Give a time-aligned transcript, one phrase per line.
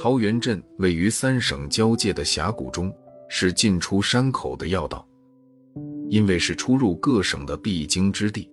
[0.00, 2.90] 桃源镇位于三省交界的峡谷中，
[3.28, 5.06] 是进出山口的要道。
[6.08, 8.50] 因为是出入各省的必经之地，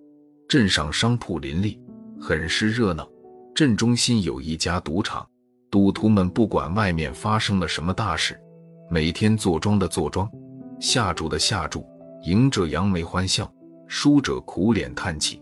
[0.48, 1.80] 镇上商铺林立，
[2.20, 3.08] 很是热闹。
[3.54, 5.26] 镇中心有一家赌场，
[5.70, 8.38] 赌徒们不管外面发生了什么大事，
[8.90, 10.30] 每天坐庄的坐庄，
[10.80, 11.86] 下注的下注，
[12.24, 13.50] 赢者扬眉欢笑，
[13.86, 15.40] 输者苦脸叹气。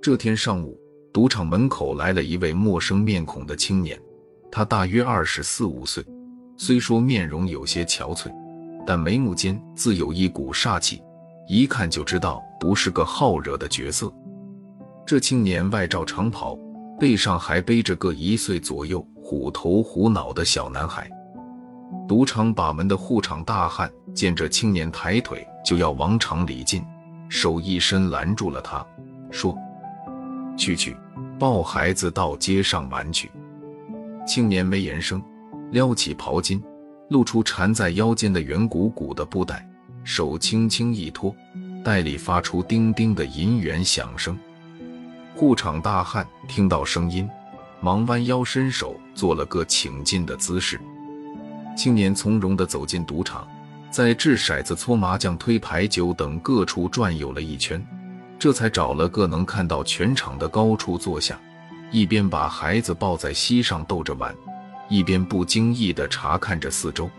[0.00, 0.76] 这天上午，
[1.12, 4.00] 赌场门口来了一位陌生面孔的青年，
[4.50, 6.04] 他大约二十四五岁，
[6.56, 8.32] 虽说面容有些憔悴，
[8.86, 11.02] 但眉目间自有一股煞气。
[11.48, 14.12] 一看就知道不是个好惹的角色。
[15.04, 16.56] 这青年外罩长袍，
[16.96, 21.10] 背上还背着个一岁左右、虎头虎脑的小男孩。
[22.06, 26.84] 赌场把门的护场大汉见这青年抬腿就要往场里进，
[27.28, 28.86] 手一伸拦住了他，
[29.32, 29.56] 说
[30.60, 30.94] ：“去去，
[31.38, 33.30] 抱孩子到街上玩去。”
[34.28, 35.22] 青年没言声，
[35.70, 36.62] 撩起袍襟，
[37.08, 39.66] 露出缠在腰间的圆鼓鼓的布袋。
[40.04, 41.34] 手轻轻一托，
[41.82, 44.38] 袋里发出叮叮的银元响声。
[45.34, 47.28] 护场大汉听到声音，
[47.80, 50.78] 忙弯腰伸手做了个请进的姿势。
[51.76, 53.46] 青年从容地走进赌场，
[53.90, 57.82] 在掷骰子、搓麻将、推牌九等各处转悠了一圈，
[58.40, 61.38] 这才找了个能看到全场的高处坐下，
[61.90, 64.34] 一边把孩子抱在膝上逗着玩，
[64.88, 67.10] 一边不经意地查看着四周。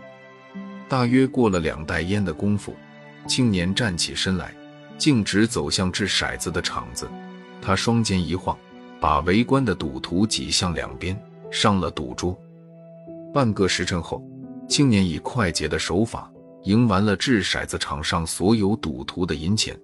[0.88, 2.74] 大约过了两袋烟的功夫，
[3.28, 4.52] 青年站起身来，
[4.98, 7.08] 径直走向掷骰子的场子。
[7.60, 8.58] 他双肩一晃，
[9.00, 11.16] 把围观的赌徒挤向两边，
[11.52, 12.36] 上了赌桌。
[13.32, 14.20] 半个时辰后，
[14.68, 16.28] 青年以快捷的手法
[16.64, 19.78] 赢完了掷骰子场上所有赌徒的银钱。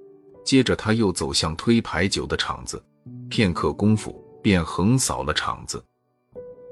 [0.48, 2.82] 接着，他又走向推牌九的场子，
[3.28, 5.84] 片刻功夫便横扫了场子。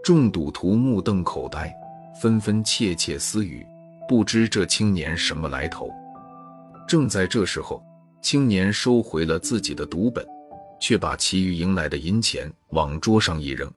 [0.03, 1.71] 众赌徒目瞪口呆，
[2.19, 3.67] 纷纷窃窃私语。
[4.09, 5.91] 不知这青年什么来头。
[6.89, 7.85] 正在这时候，
[8.23, 10.27] 青年收回了自己的赌本，
[10.81, 13.70] 却把其余赢来的银钱往桌上一扔，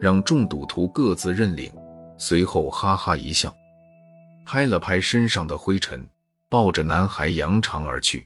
[0.00, 1.70] 让众赌徒各自认领。
[2.16, 3.54] 随后哈哈一笑，
[4.46, 6.02] 拍了拍身上的灰尘，
[6.48, 8.24] 抱着男孩扬长而去。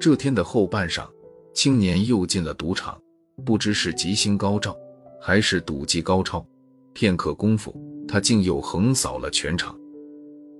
[0.00, 1.08] 这天的后半晌，
[1.52, 2.96] 青年又进了赌场，
[3.44, 4.76] 不知是吉星高照，
[5.20, 6.44] 还是赌技高超，
[6.92, 7.74] 片刻功夫，
[8.06, 9.76] 他竟又横扫了全场。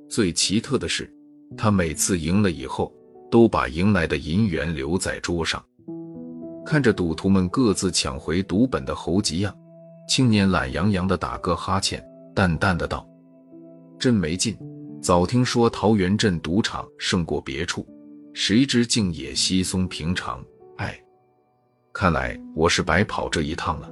[0.09, 1.09] 最奇特的是，
[1.57, 2.93] 他每次赢了以后，
[3.31, 5.65] 都把赢来的银元留在桌上。
[6.67, 9.57] 看着赌徒们各自抢回赌本的猴急样，
[10.09, 12.05] 青年懒洋洋地打个哈欠，
[12.35, 13.09] 淡淡的道
[14.01, 14.59] ：“真没劲！
[15.01, 17.87] 早听说桃源镇赌场胜过别处，
[18.41, 20.41] 谁知竟也稀松平常。
[20.77, 20.97] 哎，
[21.93, 23.91] 看来我是白跑这一趟了。”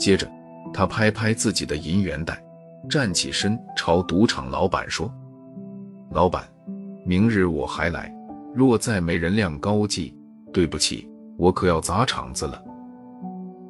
[0.00, 0.26] 接着，
[0.72, 2.42] 他拍拍自己的银元袋。
[2.88, 5.12] 站起身，朝赌场老板说
[6.12, 6.48] ：“老板，
[7.04, 8.10] 明日我还来。
[8.54, 10.16] 若再没人亮高记，
[10.50, 12.58] 对不起，我可要砸场子了。”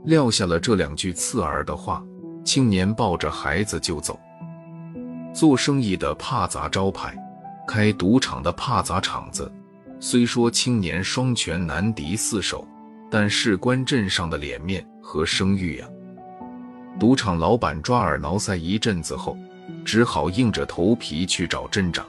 [0.06, 2.04] 撂下了这两句刺耳的话，
[2.44, 4.16] 青年抱着孩子就走。
[5.34, 7.16] 做生意的怕砸招牌，
[7.66, 9.50] 开赌场的怕砸场子。
[10.04, 12.66] 虽说青年双拳难敌四手，
[13.08, 15.86] 但事关镇上的脸面和声誉呀。
[16.98, 19.38] 赌场老板抓耳挠腮一阵子后，
[19.84, 22.04] 只好硬着头皮去找镇长。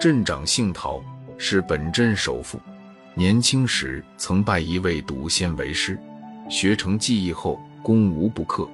[0.00, 1.00] 镇长姓陶，
[1.38, 2.60] 是本镇首富。
[3.14, 5.96] 年轻时曾拜一位赌仙为师，
[6.50, 8.68] 学成技艺后，攻无不克，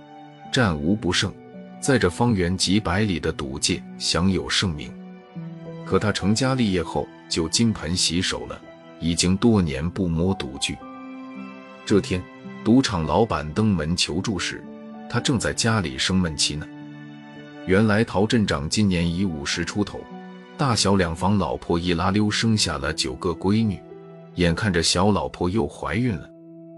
[0.51, 1.31] 战无不胜，
[1.79, 4.91] 在这方圆几百里的赌界享有盛名。
[5.85, 8.61] 可他成家立业后就金盆洗手了，
[9.01, 10.77] 已经多年不摸赌具。
[11.85, 12.23] 这天，
[12.65, 14.65] 赌场老板登门求助时，
[15.11, 16.67] 他正在家里生闷气呢。
[17.67, 20.01] 原来陶镇长今年已五十出头，
[20.57, 23.81] 大小两房老婆一拉溜生下了九个闺女，
[24.37, 26.29] 眼看着小老婆又怀孕了，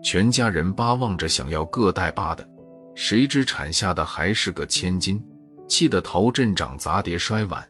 [0.02, 2.48] 全家人巴望着想要个带把的，
[2.94, 5.22] 谁知产下的还是个千金，
[5.68, 7.64] 气得陶镇长砸碟摔碗，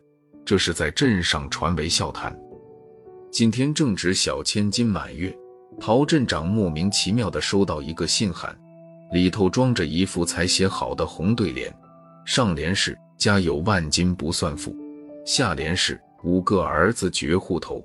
[0.46, 2.34] 这是在镇上传为笑谈。
[3.32, 5.36] 今天正值小千金满月，
[5.80, 8.56] 陶镇长莫名其妙地收到一个信函。
[9.12, 11.74] 里头装着一副才写好的红对联，
[12.24, 14.74] 上联是“家有万金不算富”，
[15.26, 17.82] 下联是“五个儿子绝户头”，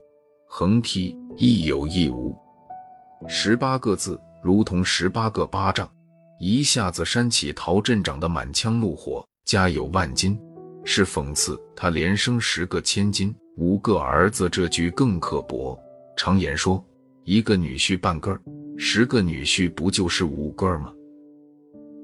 [0.47, 2.35] 横批“一有一无”，
[3.27, 5.89] 十八个字如同十八个巴掌，
[6.39, 9.25] 一下子扇起陶镇长的满腔怒火。
[9.43, 10.39] 家有万金
[10.83, 15.79] 是讽刺他连生十个千金，五个儿子这句更刻薄。
[16.17, 16.83] 常言说，
[17.23, 18.41] 一个女婿半个儿，
[18.77, 20.93] 十个女婿不就是五个儿吗？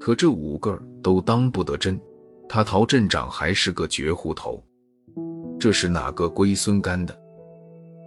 [0.00, 2.00] 可这五个都当不得真，
[2.48, 4.62] 他陶镇长还是个绝户头。
[5.58, 7.16] 这是哪个龟孙干的？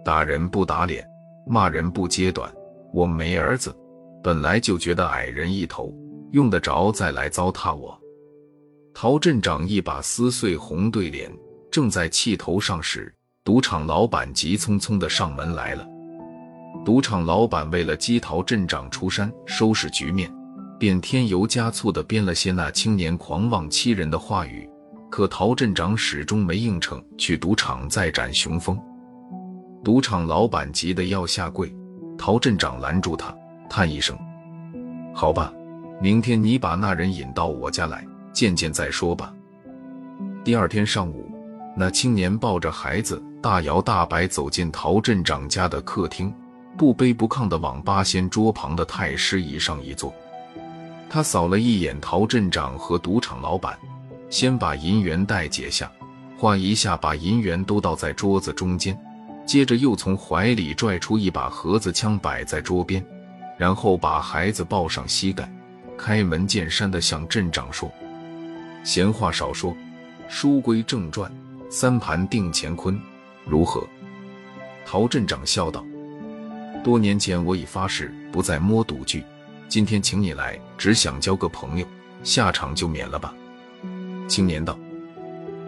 [0.04, 1.06] 打人不打脸，
[1.46, 2.52] 骂人不揭短。
[2.92, 3.74] 我没儿子，
[4.22, 5.94] 本来就觉得矮人一头，
[6.32, 7.98] 用得着再来糟蹋我？
[8.94, 11.32] 陶镇长一把撕碎红对联，
[11.70, 13.12] 正在气头上时，
[13.42, 15.86] 赌场老板急匆匆的上门来了。
[16.84, 20.30] 赌场老板为了激陶镇长出山收拾局面，
[20.78, 24.68] 便添油加醋的编了些那青年狂妄欺人的话语。
[25.10, 28.80] 可陶镇长始终没应承去赌场再展雄风，
[29.84, 31.74] 赌场老板急得要下跪，
[32.16, 33.34] 陶镇长拦住他，
[33.68, 34.16] 叹一声
[35.14, 35.52] ：“好吧，
[36.00, 38.02] 明天你把那人引到我家来
[38.32, 39.32] 见见再说吧。”
[40.44, 41.30] 第二天上午，
[41.76, 46.32] 那青年抱着孩子大摇大摆走进陶镇长家的客厅，
[46.76, 50.12] 不卑不亢地往八仙桌旁的太师椅上一坐。
[51.08, 53.78] 他扫了一眼陶镇长和赌场老板。
[54.30, 55.92] 先把银元带解下，
[56.38, 58.98] 画一下把银元都倒在桌子中间，
[59.44, 63.04] 接着又从怀里拽出一把盒子枪摆在桌边，
[63.58, 65.46] 然后把孩子抱上膝盖，
[65.98, 67.92] 开门见山地向镇长说
[68.84, 69.76] ：“闲话少说，
[70.28, 71.32] 书归正传，
[71.70, 72.98] 三盘定乾坤，
[73.46, 73.86] 如何？”
[74.84, 75.84] 陶镇长笑道
[76.82, 79.24] ：“多年前我已发誓不再摸赌具，
[79.68, 81.86] 今天请你来，只想交个朋友，
[82.24, 83.34] 下场就免了吧。”
[84.28, 84.78] 青年道：“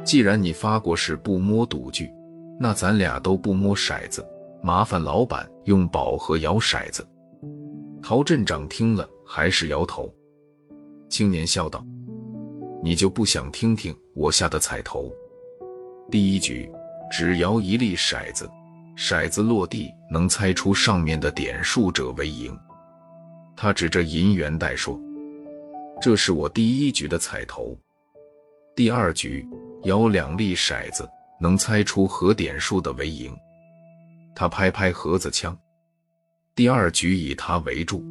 [0.05, 2.10] 既然你发过誓不摸赌具，
[2.58, 4.26] 那咱俩都不摸骰子。
[4.62, 7.06] 麻烦老板用宝盒摇骰子。”
[8.02, 10.12] 陶镇长听了还是摇头。
[11.08, 11.84] 青年笑道
[12.84, 15.10] ：“你就不想听听我下的彩头？
[16.10, 16.70] 第一局
[17.10, 18.46] 只摇一粒骰子，
[18.94, 22.54] 骰子落地能猜出上面的点数者为赢。”
[23.56, 25.00] 他指着银元袋说
[25.98, 27.75] ：“这是我第一局的彩头。”
[28.76, 29.48] 第二局
[29.84, 31.08] 摇两粒骰子，
[31.40, 33.34] 能猜出和点数的为赢。
[34.36, 35.56] 他拍拍盒子枪。
[36.54, 38.04] 第二局以他为注。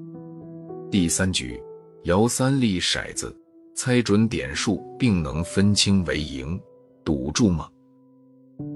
[0.90, 1.62] 第三局
[2.06, 3.38] 摇三粒骰子，
[3.76, 6.60] 猜准点数并能分清为赢。
[7.04, 7.68] 赌注吗？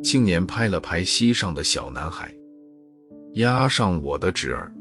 [0.04, 2.34] 青年拍了拍膝上的小男孩，
[3.36, 4.74] 押上我的侄儿。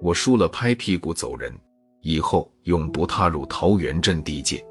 [0.00, 1.52] 我输了，拍屁股走人，
[2.00, 4.64] 以后永不踏入桃源镇地界。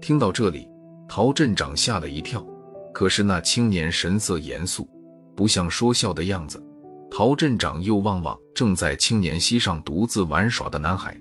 [0.00, 0.68] 听到这里，
[1.08, 2.44] 陶镇长吓了一跳。
[2.92, 4.88] 可是那青年神色严肃，
[5.36, 6.62] 不像说笑的样子。
[7.10, 11.18] 陶镇长又望望正在青年膝上独自玩耍的男孩，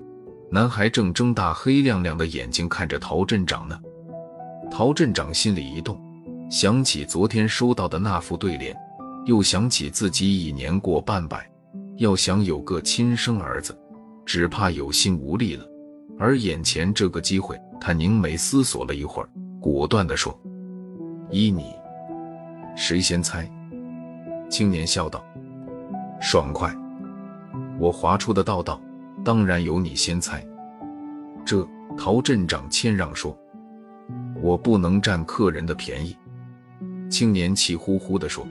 [0.51, 3.79] 男孩正睁大黑亮亮的眼睛看着陶镇长呢。
[4.71, 5.99] 陶镇长心里一动，
[6.49, 8.75] 想起昨天收到的那副对联，
[9.25, 11.47] 又想起自己已年过半百，
[11.97, 13.77] 要想有个亲生儿子，
[14.25, 15.63] 只怕有心无力了。
[16.17, 19.29] 而眼前这个机会，他凝眉思索了一会儿，
[19.61, 20.37] 果断地说
[21.29, 21.73] ：“依你，
[22.75, 23.47] 谁先猜？”
[24.49, 25.23] 青年笑道
[26.19, 26.75] ：“爽快，
[27.79, 28.81] 我划出的道道，
[29.23, 30.45] 当然由你先猜。”
[31.45, 31.67] 这
[31.97, 33.37] 陶镇长谦让说
[34.41, 36.15] ：“我不能占客人的便宜。”
[37.09, 38.47] 青年气呼呼地说：“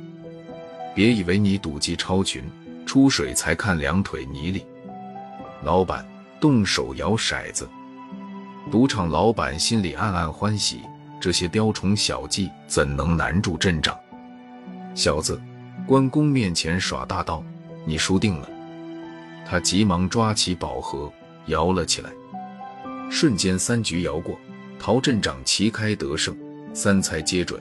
[0.95, 2.43] 别以为你赌技超群，
[2.85, 4.65] 出水才看两腿泥里。”
[5.63, 6.05] 老板。
[6.41, 7.69] 动手摇骰子，
[8.71, 10.83] 赌场老板心里暗暗欢喜，
[11.21, 13.99] 这些雕虫小技怎能难住镇长？
[14.95, 15.43] 小子，
[15.85, 17.43] 关公面前耍大刀，
[17.85, 18.49] 你输定了！
[19.51, 21.11] 他急忙抓起宝盒
[21.47, 22.11] 摇了起来，
[23.11, 24.39] 瞬间三局摇过，
[24.79, 26.37] 陶镇长旗开得胜，
[26.75, 27.59] 三猜皆准。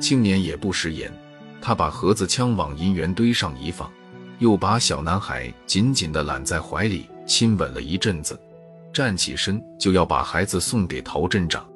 [0.00, 1.12] 青年也不食言，
[1.60, 3.90] 他把盒子枪往银元堆上一放，
[4.38, 7.06] 又把小男孩紧紧地揽在怀里。
[7.26, 8.38] 亲吻了一阵子，
[8.92, 11.66] 站起身就要把孩子送给陶镇长。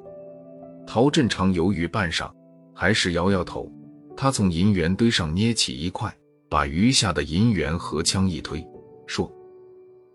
[0.85, 2.29] 陶镇长犹豫半晌，
[2.73, 3.69] 还是摇摇头。
[4.15, 6.15] 他从银元堆上捏起一块，
[6.47, 8.63] 把余下的银元和枪一推，
[9.09, 9.29] 说：“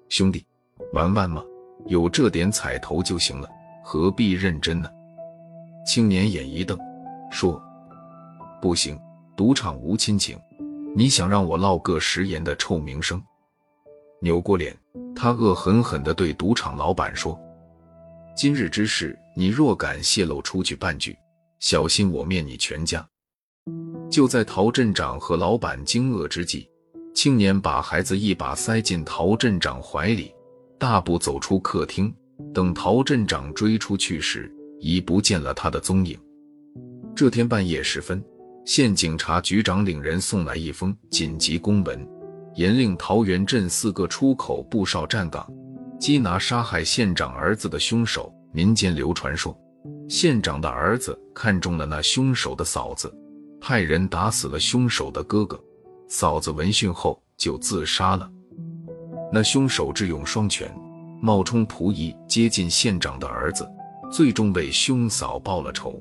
[0.09, 0.47] 兄弟，
[0.93, 1.43] 玩玩嘛，
[1.87, 3.51] 有这点彩头就行了，
[3.83, 4.89] 何必认真呢？”
[5.85, 6.79] 青年眼一瞪，
[7.29, 7.61] 说
[8.63, 8.97] ：“不行，
[9.37, 10.39] 赌场无亲情，
[10.95, 13.21] 你想让我落个食言的臭名声？”
[14.23, 14.75] 扭过脸，
[15.15, 17.37] 他恶狠狠地对赌场老板说
[18.37, 21.19] ：“今日之事，你若敢泄露出去半句，
[21.59, 23.05] 小心我灭你全家！”
[24.09, 26.71] 就在陶镇长和老板惊愕之际，
[27.15, 30.35] 青年把孩子一把塞进陶镇长怀里，
[30.79, 32.13] 大步走出客厅。
[32.53, 36.19] 等陶镇长追出去时，已不见了他的踪影。
[37.15, 38.23] 这天半夜时分，
[38.67, 42.07] 县警察局长领人送来一封紧急公文。
[42.57, 45.49] 严令桃源镇四个出口布哨站岗，
[46.01, 48.33] 缉拿杀害县长儿子的凶手。
[48.53, 49.57] 民间流传说，
[50.09, 53.13] 县长的儿子看中了那凶手的嫂子，
[53.61, 55.61] 派人打死了凶手的哥哥。
[56.09, 58.31] 嫂子闻讯后就自杀了。
[59.33, 60.73] 那凶手智勇双全，
[61.21, 63.69] 冒充仆役接近县长的儿子，
[64.13, 66.01] 最终为兄嫂报了仇。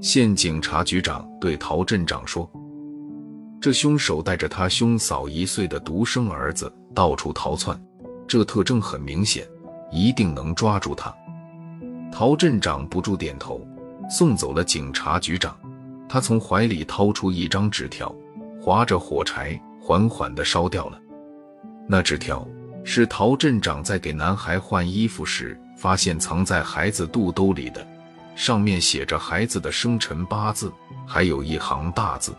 [0.00, 2.50] 县警察局长对陶镇长说
[3.60, 7.78] ：“这凶手带着他兄嫂一岁的独生儿子到处逃窜，
[8.26, 9.46] 这特征很明显，
[9.90, 11.14] 一定能抓住他。”
[12.12, 13.66] 陶镇长不住点头，
[14.10, 15.56] 送走了警察局长。
[16.08, 18.12] 他从怀里掏出一张纸条，
[18.60, 21.00] 划着火柴，缓缓地烧掉了。
[21.88, 22.46] 那纸条
[22.84, 27.86] 是陶镇长在给男孩换衣服时发现藏在孩子肚兜里的，
[28.36, 30.72] 上面写着孩子的生辰八字，
[31.06, 32.34] 还有一行大字：“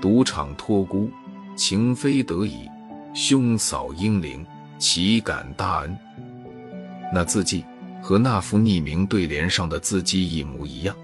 [0.00, 1.10] 赌场托孤，
[1.56, 2.68] 情非得已，
[3.14, 4.44] 兄嫂英灵，
[4.78, 5.96] 岂敢大恩。”
[7.14, 7.64] 那字迹。
[8.02, 10.94] 和那副匿名对联上的字迹一模一样。